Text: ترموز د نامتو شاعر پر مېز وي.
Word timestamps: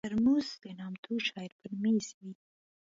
ترموز 0.07 0.47
د 0.63 0.65
نامتو 0.79 1.13
شاعر 1.27 1.51
پر 1.61 1.71
مېز 1.81 2.07
وي. 2.19 2.31